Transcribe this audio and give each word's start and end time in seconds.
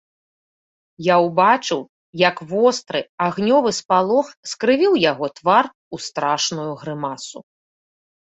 Я 1.07 1.15
ўбачыў, 1.25 1.81
як 2.29 2.37
востры, 2.53 2.99
агнёвы 3.27 3.71
спалох 3.81 4.27
скрывіў 4.53 4.93
яго 5.11 5.25
твар 5.41 5.65
у 5.97 6.03
страшную 6.09 6.69
грымасу. 6.81 7.39